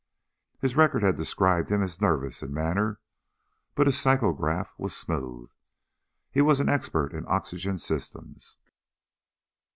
His 0.59 0.75
record 0.75 1.03
had 1.03 1.15
described 1.15 1.69
him 1.69 1.83
as 1.83 2.01
nervous 2.01 2.41
in 2.41 2.51
manner 2.51 2.99
but 3.75 3.85
his 3.85 3.97
psychograph 4.03 4.69
was 4.79 4.97
smooth. 4.97 5.51
He 6.31 6.41
was 6.41 6.59
an 6.59 6.69
expert 6.69 7.13
in 7.13 7.23
oxygen 7.27 7.77
systems. 7.77 8.57